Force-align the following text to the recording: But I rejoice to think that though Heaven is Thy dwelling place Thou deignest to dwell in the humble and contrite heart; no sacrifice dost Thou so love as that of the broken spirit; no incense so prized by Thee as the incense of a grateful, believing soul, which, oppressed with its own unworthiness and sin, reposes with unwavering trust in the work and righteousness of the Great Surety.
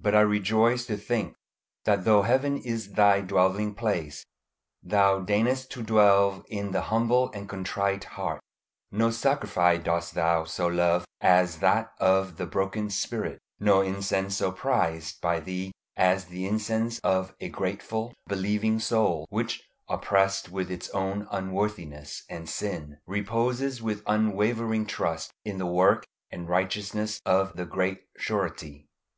But 0.00 0.14
I 0.14 0.22
rejoice 0.22 0.86
to 0.86 0.96
think 0.96 1.34
that 1.84 2.04
though 2.04 2.22
Heaven 2.22 2.56
is 2.56 2.92
Thy 2.94 3.20
dwelling 3.20 3.74
place 3.74 4.24
Thou 4.82 5.20
deignest 5.20 5.68
to 5.72 5.82
dwell 5.82 6.42
in 6.48 6.70
the 6.72 6.80
humble 6.88 7.30
and 7.34 7.46
contrite 7.50 8.04
heart; 8.16 8.40
no 8.90 9.10
sacrifice 9.10 9.82
dost 9.84 10.14
Thou 10.14 10.44
so 10.44 10.68
love 10.68 11.04
as 11.20 11.58
that 11.58 11.92
of 12.00 12.38
the 12.38 12.46
broken 12.46 12.88
spirit; 12.88 13.40
no 13.60 13.82
incense 13.82 14.38
so 14.38 14.52
prized 14.52 15.20
by 15.20 15.38
Thee 15.38 15.72
as 15.98 16.24
the 16.28 16.46
incense 16.46 16.98
of 17.00 17.34
a 17.38 17.50
grateful, 17.50 18.14
believing 18.26 18.78
soul, 18.80 19.26
which, 19.28 19.68
oppressed 19.86 20.48
with 20.50 20.70
its 20.70 20.88
own 20.92 21.28
unworthiness 21.30 22.24
and 22.30 22.48
sin, 22.48 22.96
reposes 23.06 23.82
with 23.82 24.02
unwavering 24.06 24.86
trust 24.86 25.30
in 25.44 25.58
the 25.58 25.66
work 25.66 26.06
and 26.30 26.48
righteousness 26.48 27.20
of 27.26 27.52
the 27.56 27.66
Great 27.66 28.04
Surety. 28.16 28.86